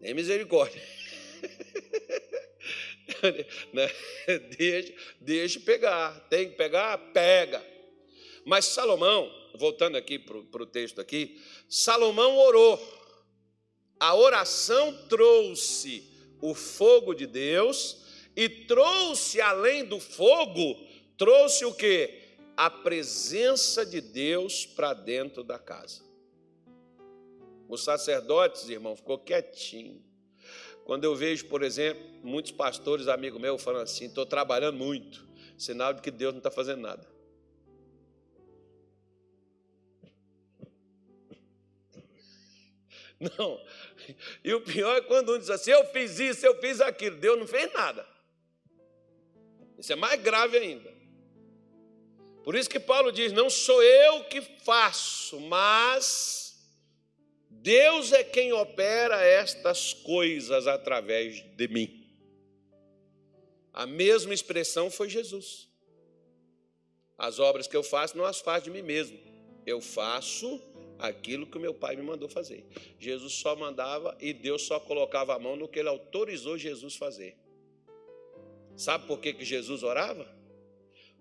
[0.00, 0.80] Nem misericórdia.
[3.72, 3.90] Né?
[4.56, 6.18] deixa, deixa pegar.
[6.30, 6.96] Tem que pegar?
[7.12, 7.62] Pega.
[8.44, 12.78] Mas Salomão, voltando aqui para o texto aqui, Salomão orou.
[13.98, 17.98] A oração trouxe o fogo de Deus
[18.34, 20.76] e trouxe além do fogo,
[21.18, 22.18] trouxe o que?
[22.56, 26.02] A presença de Deus para dentro da casa.
[27.68, 30.02] Os sacerdotes, irmão, ficou quietinho.
[30.84, 35.26] Quando eu vejo, por exemplo, muitos pastores, amigos meus, falando assim: estou trabalhando muito,
[35.56, 37.06] sinal de que Deus não está fazendo nada.
[43.38, 43.60] Não.
[44.42, 47.16] E o pior é quando um diz assim: eu fiz isso, eu fiz aquilo.
[47.16, 48.06] Deus não fez nada.
[49.78, 50.90] Isso é mais grave ainda.
[52.42, 56.58] Por isso que Paulo diz: não sou eu que faço, mas
[57.50, 62.00] Deus é quem opera estas coisas através de mim.
[63.72, 65.68] A mesma expressão foi Jesus.
[67.18, 69.29] As obras que eu faço não as faço de mim mesmo.
[69.66, 70.60] Eu faço
[70.98, 72.64] aquilo que o meu pai me mandou fazer.
[72.98, 77.36] Jesus só mandava e Deus só colocava a mão no que ele autorizou Jesus fazer.
[78.76, 80.26] Sabe por que, que Jesus orava?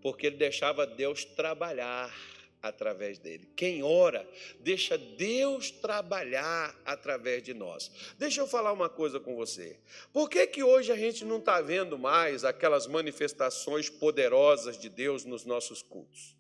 [0.02, 2.13] Porque ele deixava Deus trabalhar
[2.62, 3.49] através dele.
[3.56, 4.28] Quem ora,
[4.60, 7.91] deixa Deus trabalhar através de nós.
[8.17, 9.80] Deixa eu falar uma coisa com você.
[10.12, 15.25] Por que, que hoje a gente não está vendo mais aquelas manifestações poderosas de Deus
[15.25, 16.38] nos nossos cultos?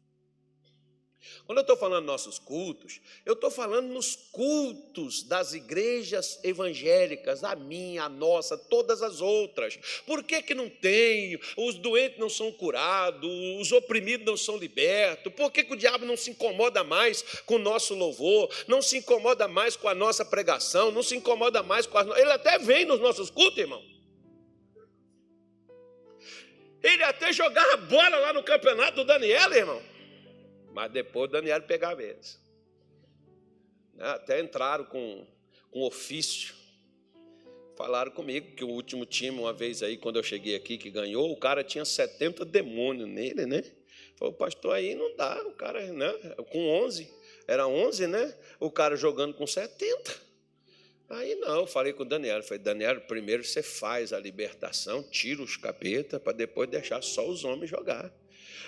[1.45, 7.55] Quando eu estou falando nossos cultos, eu estou falando nos cultos das igrejas evangélicas, a
[7.55, 9.77] minha, a nossa, todas as outras.
[10.05, 11.39] Por que, que não tem?
[11.57, 13.29] Os doentes não são curados,
[13.59, 15.33] os oprimidos não são libertos.
[15.33, 18.97] Por que, que o diabo não se incomoda mais com o nosso louvor, não se
[18.97, 22.07] incomoda mais com a nossa pregação, não se incomoda mais com as.
[22.17, 23.83] Ele até vem nos nossos cultos, irmão.
[26.81, 29.98] Ele até jogava bola lá no campeonato do Daniel, irmão.
[30.73, 32.39] Mas depois Daniel pegava eles.
[33.93, 35.25] Né, até entraram com,
[35.71, 36.55] com ofício.
[37.75, 41.31] Falaram comigo que o último time, uma vez aí, quando eu cheguei aqui, que ganhou,
[41.31, 43.63] o cara tinha 70 demônios nele, né?
[44.17, 46.11] Falou, pastor, aí não dá, o cara, né?
[46.51, 47.09] Com 11,
[47.47, 48.35] era 11, né?
[48.59, 50.29] O cara jogando com 70.
[51.09, 55.41] Aí não, eu falei com o Daniel, falei, Daniel, primeiro você faz a libertação, tira
[55.41, 58.13] os capeta, para depois deixar só os homens jogar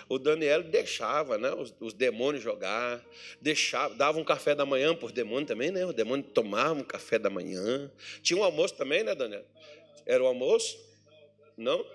[0.10, 3.04] o Daniel deixava né, os, os demônios jogar,
[3.40, 5.86] deixava, dava um café da manhã para os demônios também, né?
[5.86, 7.92] Os demônios tomavam um café da manhã.
[8.22, 9.46] Tinha um almoço também, né, Daniel?
[10.06, 10.78] Era o almoço?
[11.58, 11.86] Não?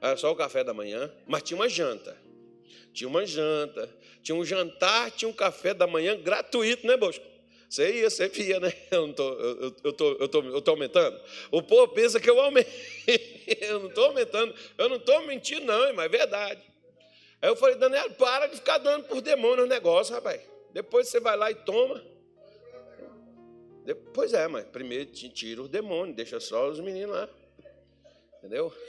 [0.00, 2.16] Era só o café da manhã, mas tinha uma janta.
[2.92, 3.88] Tinha uma janta,
[4.22, 7.24] tinha um jantar, tinha um café da manhã gratuito, né, Bosco?
[7.70, 8.72] Você ia, você via, né?
[8.90, 11.20] Eu não tô, eu, eu, tô, eu, tô, eu tô aumentando.
[11.52, 12.68] O povo pensa que eu aumento.
[13.46, 14.54] Eu não estou aumentando.
[14.76, 16.60] Eu não estou mentindo, não, mas é verdade.
[17.42, 20.40] Aí eu falei, Daniel, para de ficar dando por demônio o negócio, rapaz.
[20.72, 22.04] Depois você vai lá e toma.
[24.12, 27.28] Pois é, mas primeiro tira os demônios, deixa só os meninos lá.
[28.38, 28.72] Entendeu?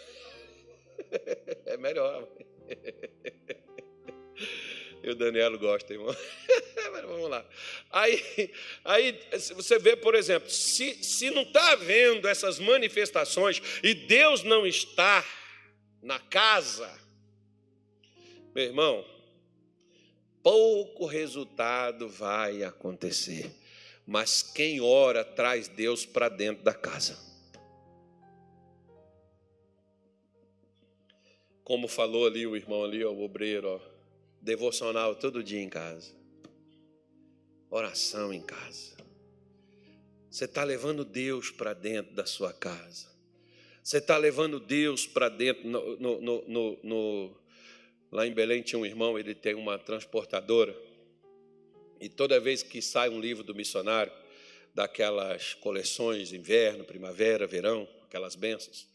[1.65, 2.27] É melhor.
[5.03, 6.15] E o Daniel gosta, irmão.
[6.91, 7.43] Mas vamos lá.
[7.89, 8.53] Aí,
[8.85, 9.19] aí
[9.55, 15.25] você vê, por exemplo, se, se não está havendo essas manifestações e Deus não está
[16.03, 16.87] na casa,
[18.53, 19.05] meu irmão,
[20.43, 23.49] pouco resultado vai acontecer,
[24.05, 27.17] mas quem ora traz Deus para dentro da casa.
[31.63, 33.79] Como falou ali o irmão ali, o obreiro, ó,
[34.41, 36.11] devocional todo dia em casa.
[37.69, 38.97] Oração em casa.
[40.29, 43.07] Você está levando Deus para dentro da sua casa.
[43.83, 47.37] Você está levando Deus para dentro no, no, no,
[48.12, 50.76] Lá em Belém tinha um irmão, ele tem uma transportadora.
[52.00, 54.12] E toda vez que sai um livro do missionário,
[54.74, 58.88] daquelas coleções inverno, primavera, verão, aquelas bênçãos,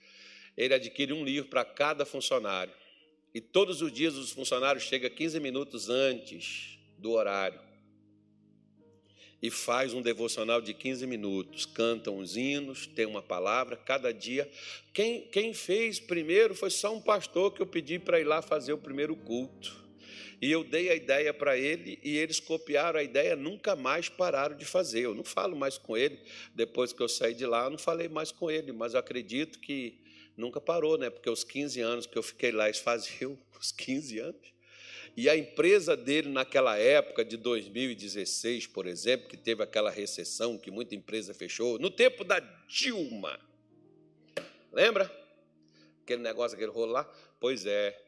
[0.56, 2.72] ele adquire um livro para cada funcionário.
[3.34, 7.60] E todos os dias os funcionários chegam 15 minutos antes do horário
[9.46, 14.50] e faz um devocional de 15 minutos, cantam os hinos, tem uma palavra cada dia.
[14.92, 18.72] Quem, quem fez primeiro foi só um pastor que eu pedi para ir lá fazer
[18.72, 19.86] o primeiro culto.
[20.42, 24.56] E eu dei a ideia para ele e eles copiaram a ideia, nunca mais pararam
[24.56, 25.02] de fazer.
[25.02, 26.18] Eu não falo mais com ele.
[26.52, 29.96] Depois que eu saí de lá, eu não falei mais com ele, mas acredito que
[30.36, 31.08] nunca parou, né?
[31.08, 34.55] Porque os 15 anos que eu fiquei lá, eles faziam os 15 anos.
[35.16, 40.70] E a empresa dele, naquela época de 2016, por exemplo, que teve aquela recessão que
[40.70, 43.40] muita empresa fechou, no tempo da Dilma.
[44.70, 45.10] Lembra?
[46.02, 47.10] Aquele negócio, aquele rolo lá?
[47.40, 47.98] Pois é.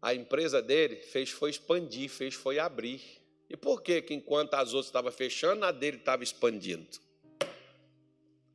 [0.00, 3.02] A empresa dele fez foi expandir, fez foi abrir.
[3.50, 6.88] E por que que enquanto as outras estavam fechando, a dele estava expandindo?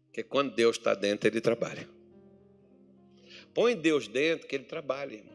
[0.08, 1.88] Porque quando Deus está dentro, ele trabalha.
[3.54, 5.35] Põe Deus dentro que ele trabalha, irmão.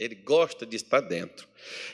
[0.00, 1.46] Ele gosta de estar dentro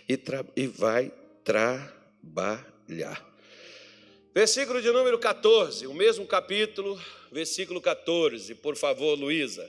[0.09, 0.17] e,
[0.55, 3.27] e vai trabalhar.
[4.33, 8.55] Versículo de número 14, o mesmo capítulo, versículo 14.
[8.55, 9.69] Por favor, Luísa.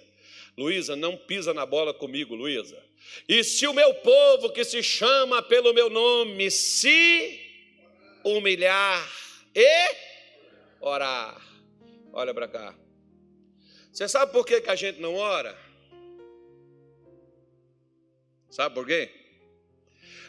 [0.56, 2.78] Luísa, não pisa na bola comigo, Luísa.
[3.28, 7.40] E se o meu povo que se chama pelo meu nome se
[8.24, 9.10] humilhar
[9.56, 9.96] e
[10.80, 11.42] orar.
[12.14, 12.76] Olha para cá.
[13.92, 15.58] Você sabe por que, que a gente não ora?
[18.50, 19.10] Sabe por quê?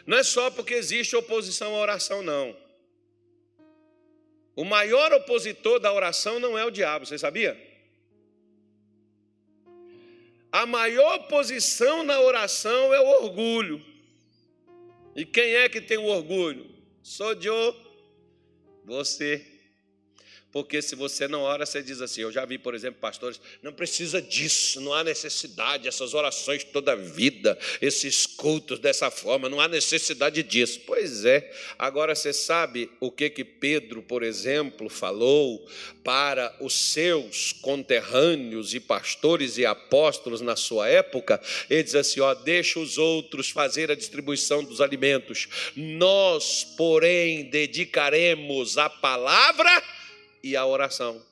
[0.05, 2.55] Não é só porque existe oposição à oração, não.
[4.55, 7.57] O maior opositor da oração não é o diabo, você sabia?
[10.51, 13.85] A maior oposição na oração é o orgulho.
[15.15, 16.69] E quem é que tem o orgulho?
[17.03, 17.75] Sou eu,
[18.83, 19.58] você.
[20.51, 23.71] Porque se você não ora, você diz assim: eu já vi, por exemplo, pastores, não
[23.71, 29.61] precisa disso, não há necessidade, essas orações toda a vida, esses cultos dessa forma, não
[29.61, 30.81] há necessidade disso.
[30.87, 35.63] Pois é, agora você sabe o que que Pedro, por exemplo, falou
[36.03, 41.39] para os seus conterrâneos e pastores e apóstolos na sua época?
[41.69, 48.79] Ele diz assim: ó, deixa os outros fazer a distribuição dos alimentos, nós, porém, dedicaremos
[48.79, 49.98] a palavra
[50.43, 51.23] e a oração.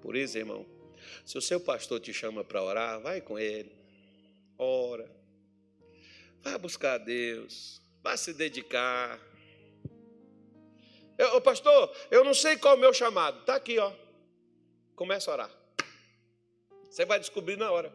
[0.00, 0.66] Por isso, irmão,
[1.24, 3.72] se o seu pastor te chama para orar, vai com ele,
[4.58, 5.10] ora,
[6.42, 9.18] vai buscar a Deus, vai se dedicar.
[11.16, 13.92] Eu, pastor, eu não sei qual é o meu chamado, está aqui, ó.
[14.94, 15.50] Começa a orar.
[16.90, 17.92] Você vai descobrir na hora.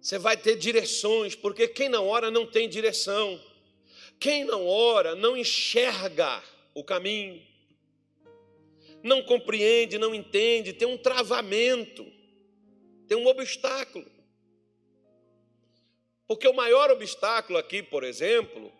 [0.00, 3.40] Você vai ter direções, porque quem não ora não tem direção.
[4.22, 6.40] Quem não ora não enxerga
[6.72, 7.44] o caminho,
[9.02, 12.06] não compreende, não entende, tem um travamento,
[13.08, 14.08] tem um obstáculo.
[16.28, 18.72] Porque o maior obstáculo aqui, por exemplo,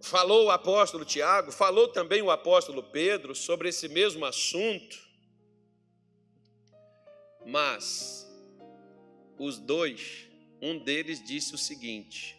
[0.00, 4.98] falou o apóstolo Tiago, falou também o apóstolo Pedro sobre esse mesmo assunto,
[7.46, 8.28] mas
[9.38, 10.27] os dois
[10.60, 12.36] um deles disse o seguinte: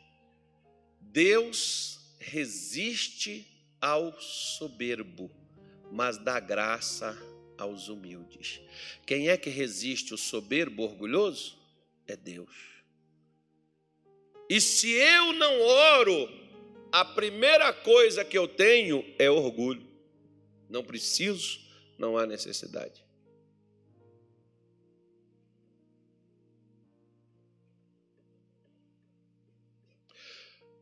[1.00, 3.48] Deus resiste
[3.82, 5.32] ao soberbo,
[5.92, 7.18] mas dá graça
[7.58, 8.62] aos humildes.
[9.06, 11.58] Quem é que resiste o soberbo orgulhoso?
[12.08, 12.70] É Deus.
[14.50, 16.30] E se eu não oro,
[16.92, 19.88] a primeira coisa que eu tenho é orgulho.
[20.68, 21.60] Não preciso,
[21.98, 23.04] não há necessidade.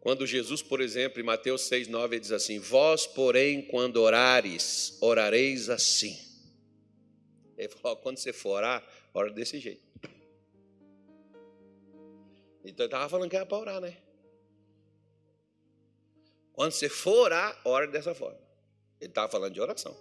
[0.08, 4.98] Quando Jesus, por exemplo, em Mateus 6, 9, ele diz assim: Vós, porém, quando orares,
[5.02, 6.18] orareis assim.
[7.58, 9.86] Ele falou: quando você for orar, ora desse jeito.
[12.64, 13.98] Então ele estava falando que era para orar, né?
[16.54, 18.40] Quando você for orar, ora dessa forma.
[19.02, 19.94] Ele estava falando de oração.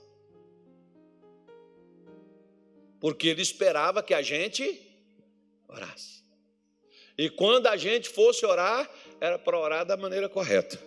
[3.00, 4.88] Porque ele esperava que a gente
[5.66, 6.15] orasse.
[7.18, 10.78] E quando a gente fosse orar, era para orar da maneira correta.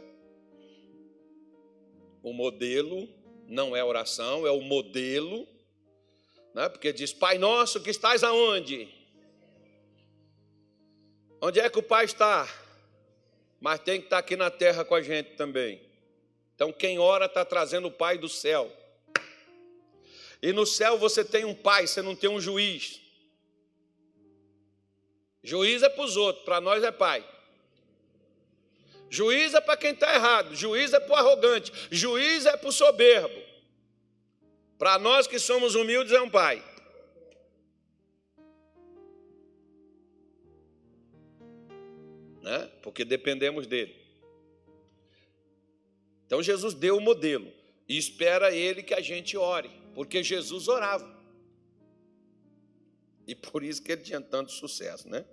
[2.21, 3.09] O modelo
[3.47, 5.47] não é oração, é o modelo,
[6.53, 6.69] né?
[6.69, 8.87] porque diz: Pai nosso que estás aonde?
[11.41, 12.47] Onde é que o Pai está?
[13.59, 15.81] Mas tem que estar aqui na terra com a gente também.
[16.55, 18.71] Então, quem ora está trazendo o Pai do céu.
[20.41, 23.01] E no céu você tem um pai, você não tem um juiz.
[25.43, 27.25] Juiz é para os outros, para nós é pai.
[29.09, 32.71] Juiz é para quem está errado, juiz é para o arrogante, juiz é para o
[32.71, 33.41] soberbo.
[34.77, 36.63] Para nós que somos humildes, é um pai.
[42.41, 42.71] Né?
[42.81, 43.95] Porque dependemos dele.
[46.25, 47.51] Então Jesus deu o modelo
[47.87, 51.18] e espera ele que a gente ore, porque Jesus orava.
[53.29, 55.23] E por isso que ele tinha tanto sucesso, né?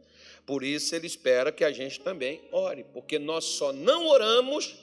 [0.45, 4.77] Por isso ele espera que a gente também ore, porque nós só não oramos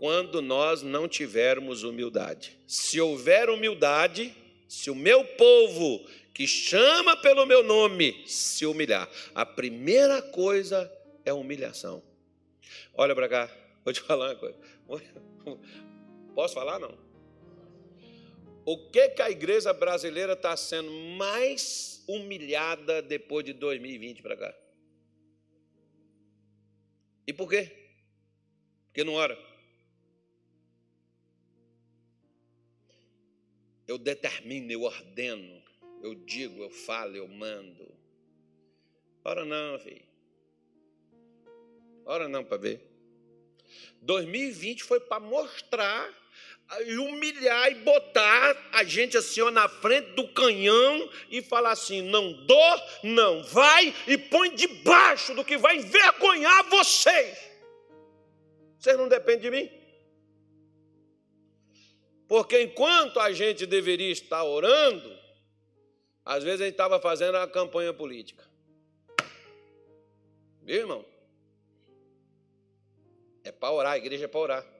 [0.00, 2.58] quando nós não tivermos humildade.
[2.66, 4.34] Se houver humildade,
[4.68, 10.92] se o meu povo que chama pelo meu nome se humilhar, a primeira coisa
[11.24, 12.02] é humilhação.
[12.94, 13.50] Olha para cá,
[13.84, 14.58] vou te falar uma coisa.
[16.34, 17.09] Posso falar não?
[18.64, 24.54] O que que a igreja brasileira está sendo mais humilhada depois de 2020 para cá?
[27.26, 27.70] E por quê?
[28.86, 29.38] Porque não ora.
[33.86, 35.62] Eu determino, eu ordeno,
[36.02, 37.92] eu digo, eu falo, eu mando.
[39.24, 40.04] Ora não, filho.
[42.04, 42.90] Ora não para ver.
[44.02, 46.19] 2020 foi para mostrar
[46.86, 52.02] e humilhar e botar a gente assim ó, na frente do canhão e falar assim:
[52.02, 57.38] não dou, não vai, e põe debaixo do que vai envergonhar vocês.
[58.78, 59.70] Vocês não dependem de mim?
[62.28, 65.18] Porque enquanto a gente deveria estar orando,
[66.24, 68.48] às vezes a gente estava fazendo a campanha política.
[70.62, 71.04] Viu, irmão?
[73.42, 74.79] É para orar, a igreja é para orar.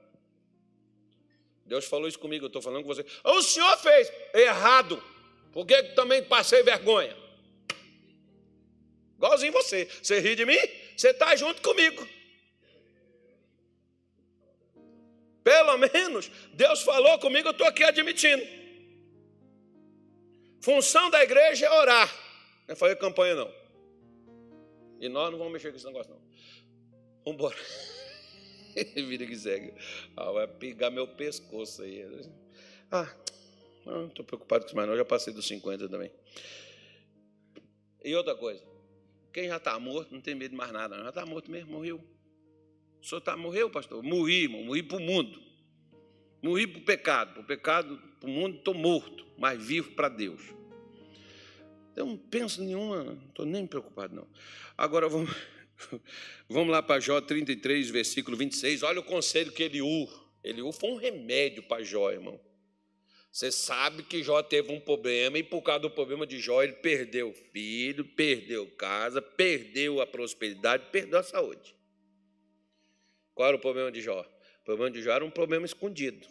[1.71, 3.05] Deus falou isso comigo, eu estou falando com você.
[3.23, 5.01] O senhor fez errado,
[5.53, 7.15] porque também passei vergonha.
[9.15, 9.85] Igualzinho você.
[10.03, 10.57] Você ri de mim?
[10.97, 12.05] Você está junto comigo.
[15.45, 18.43] Pelo menos Deus falou comigo, eu estou aqui admitindo.
[20.59, 22.13] Função da igreja é orar.
[22.67, 23.55] Não é fazer campanha, não.
[24.99, 26.21] E nós não vamos mexer com esse negócio, não.
[27.23, 27.55] Vamos embora.
[28.95, 29.73] Vida que segue.
[30.15, 32.05] Ah, vai pegar meu pescoço aí.
[32.91, 33.13] Ah,
[33.85, 36.11] não estou preocupado com isso mais não, já passei dos 50 também.
[38.03, 38.63] E outra coisa,
[39.31, 41.03] quem já está morto não tem medo de mais nada, não.
[41.03, 42.03] já está morto mesmo, morreu.
[43.01, 44.03] O senhor tá, morreu, pastor?
[44.03, 45.41] Morri, irmão, morri para o mundo.
[46.41, 47.33] Morri para o pecado.
[47.33, 50.41] Para o pecado, para o mundo, estou morto, mas vivo para Deus.
[51.95, 54.27] Eu não penso nenhuma, não estou nem preocupado, não.
[54.77, 55.35] Agora vamos.
[56.47, 58.83] Vamos lá para Jó 33, versículo 26.
[58.83, 60.07] Olha o conselho que Eliú.
[60.43, 62.39] Eliú foi um remédio para Jó, irmão.
[63.31, 66.73] Você sabe que Jó teve um problema e por causa do problema de Jó ele
[66.73, 71.73] perdeu filho, perdeu casa, perdeu a prosperidade, perdeu a saúde.
[73.33, 74.19] Qual era o problema de Jó?
[74.61, 76.27] O problema de Jó era um problema escondido.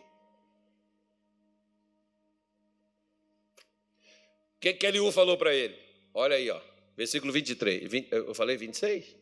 [4.56, 5.74] O que, que Eliú falou para ele?
[6.12, 6.60] Olha aí, ó,
[6.94, 7.90] versículo 23.
[7.90, 9.19] 20, eu falei 26?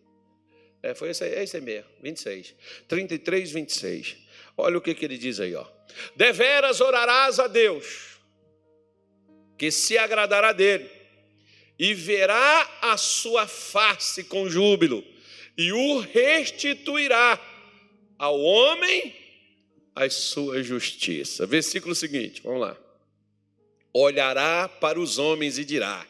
[0.82, 2.54] É, foi esse, é esse mesmo, 26.
[2.86, 4.16] 33, 26.
[4.56, 5.66] Olha o que, que ele diz aí, ó.
[6.14, 8.18] Deveras orarás a Deus,
[9.56, 10.88] que se agradará dele,
[11.78, 15.04] e verá a sua face com júbilo,
[15.56, 17.40] e o restituirá
[18.16, 19.14] ao homem
[19.94, 21.46] a sua justiça.
[21.46, 22.76] Versículo seguinte, vamos lá.
[23.92, 26.06] Olhará para os homens e dirá: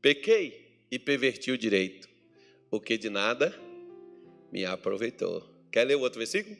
[0.00, 2.07] Pequei e perverti o direito
[2.70, 3.54] o que de nada
[4.52, 5.46] me aproveitou.
[5.70, 6.56] Quer ler o outro versículo?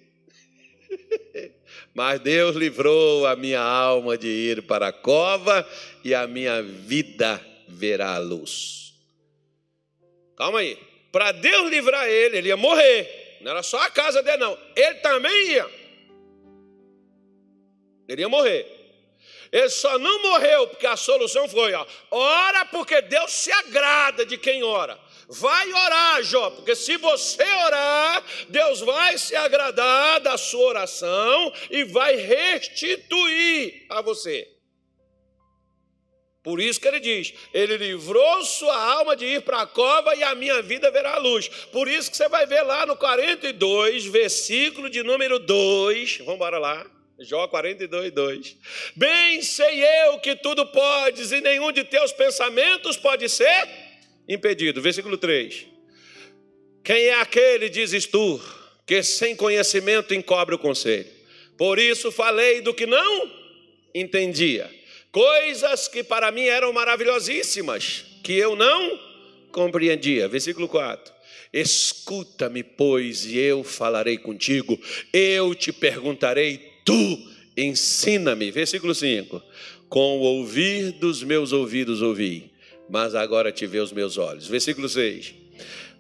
[1.95, 5.69] Mas Deus livrou a minha alma de ir para a cova
[6.05, 8.95] e a minha vida verá a luz.
[10.37, 10.79] Calma aí.
[11.11, 13.39] Para Deus livrar ele, ele ia morrer.
[13.41, 14.59] Não era só a casa dele, não.
[14.77, 15.71] Ele também ia.
[18.09, 18.79] Ele ia morrer.
[19.51, 24.37] Ele só não morreu porque a solução foi: ó, ora porque Deus se agrada de
[24.37, 24.99] quem ora.
[25.29, 31.85] Vai orar, Jó, porque se você orar, Deus vai se agradar da sua oração e
[31.85, 34.49] vai restituir a você.
[36.43, 40.23] Por isso que ele diz: Ele livrou sua alma de ir para a cova e
[40.23, 41.47] a minha vida verá a luz.
[41.73, 46.19] Por isso que você vai ver lá no 42, versículo de número 2.
[46.19, 46.87] Vamos embora lá.
[47.21, 48.57] Jó 42, 2.
[48.97, 53.88] Bem sei eu que tudo podes e nenhum de teus pensamentos pode ser
[54.29, 54.83] impedido.
[54.83, 55.67] Versículo 3.
[56.85, 58.41] Quem é aquele, dizes tu,
[58.87, 61.07] que sem conhecimento encobre o conselho?
[61.57, 63.31] Por isso falei do que não
[63.95, 64.71] entendia,
[65.11, 68.99] coisas que para mim eram maravilhosíssimas, que eu não
[69.51, 70.29] compreendia.
[70.29, 71.13] Versículo 4.
[71.53, 74.79] Escuta-me, pois, e eu falarei contigo,
[75.13, 77.19] eu te perguntarei, tu
[77.57, 78.51] ensina-me.
[78.51, 79.43] Versículo 5.
[79.89, 82.48] Com o ouvir dos meus ouvidos ouvi
[82.89, 84.47] mas agora te vê os meus olhos.
[84.47, 85.35] Versículo 6.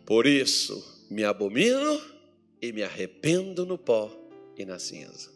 [0.06, 2.00] Por isso me abomino
[2.60, 4.10] e me arrependo no pó
[4.56, 5.30] e na cinza.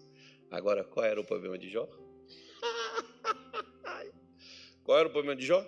[0.50, 1.88] Agora, qual era o problema de Jó?
[4.84, 5.64] Qual era o problema de Jó?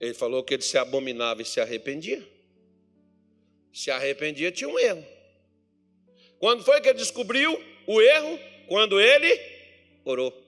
[0.00, 2.26] Ele falou que ele se abominava e se arrependia.
[3.72, 5.04] Se arrependia, tinha um erro.
[6.38, 8.38] Quando foi que ele descobriu o erro?
[8.66, 9.38] Quando ele
[10.04, 10.43] orou.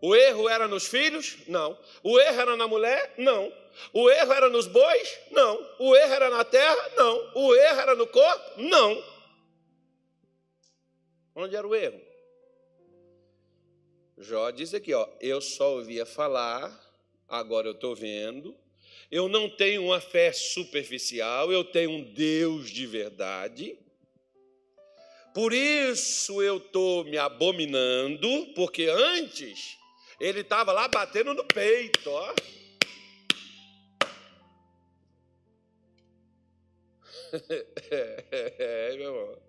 [0.00, 1.38] O erro era nos filhos?
[1.48, 1.78] Não.
[2.02, 3.14] O erro era na mulher?
[3.16, 3.52] Não.
[3.92, 5.18] O erro era nos bois?
[5.30, 5.76] Não.
[5.78, 6.90] O erro era na terra?
[6.96, 7.32] Não.
[7.34, 8.60] O erro era no corpo?
[8.60, 9.02] Não.
[11.34, 12.00] Onde era o erro?
[14.18, 16.72] Jó diz aqui, ó, eu só ouvia falar,
[17.28, 18.56] agora eu estou vendo.
[19.10, 23.78] Eu não tenho uma fé superficial, eu tenho um Deus de verdade.
[25.34, 29.76] Por isso eu estou me abominando, porque antes
[30.18, 32.34] ele estava lá batendo no peito, ó.
[37.90, 39.46] é, meu irmão.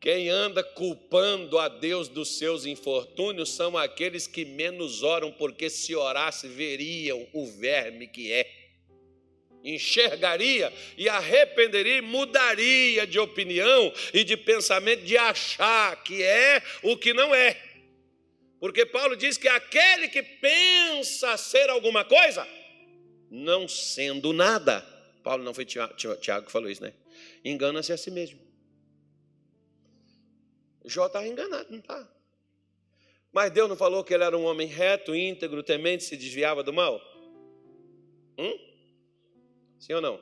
[0.00, 5.94] Quem anda culpando a Deus dos seus infortúnios são aqueles que menos oram, porque se
[5.94, 8.50] orasse veriam o verme que é.
[9.62, 17.12] Enxergaria e arrependeria, mudaria de opinião e de pensamento, de achar que é o que
[17.12, 17.69] não é.
[18.60, 22.46] Porque Paulo diz que aquele que pensa ser alguma coisa,
[23.30, 24.82] não sendo nada.
[25.24, 26.92] Paulo não foi Tiago, que falou isso, né?
[27.42, 28.38] Engana-se a si mesmo.
[30.84, 32.06] Jó estava enganado, não está?
[33.32, 36.72] Mas Deus não falou que ele era um homem reto, íntegro, temente, se desviava do
[36.72, 37.00] mal?
[38.36, 38.58] Hum?
[39.78, 40.20] Sim ou não?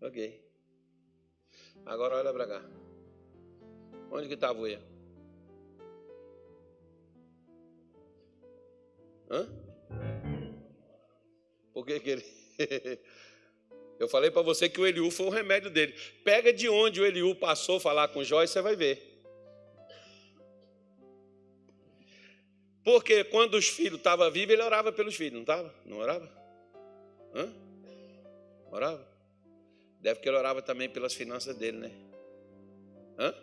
[0.00, 0.42] Ok.
[1.84, 2.64] Agora olha para cá.
[4.10, 4.95] Onde que estava o erro?
[9.30, 9.48] Hã?
[11.72, 12.24] Por que, que ele.
[13.98, 15.94] Eu falei para você que o Eliú foi o remédio dele.
[16.22, 19.16] Pega de onde o Eliú passou falar com Jó e você vai ver.
[22.84, 25.74] Porque quando os filhos estavam vivos, ele orava pelos filhos, não estava?
[25.84, 26.30] Não orava?
[27.34, 27.52] Hã?
[28.70, 29.08] Orava?
[30.00, 31.90] Deve que ele orava também pelas finanças dele, né?
[33.18, 33.34] Hã?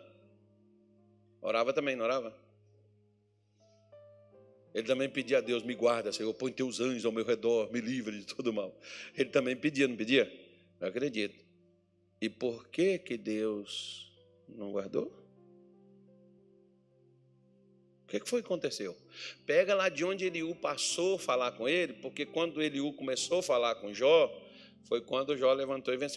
[1.42, 2.43] Orava também, não orava?
[4.74, 7.80] Ele também pedia a Deus: me guarda, Senhor, põe teus anjos ao meu redor, me
[7.80, 8.76] livre de todo mal.
[9.16, 10.30] Ele também pedia, não pedia?
[10.80, 11.44] Eu acredito.
[12.20, 14.12] E por que que Deus
[14.48, 15.22] não guardou?
[18.02, 18.96] O que foi que aconteceu?
[19.46, 23.42] Pega lá de onde Eliú passou a falar com ele, porque quando Eliú começou a
[23.42, 24.32] falar com Jó,
[24.84, 26.12] foi quando Jó levantou e venceu.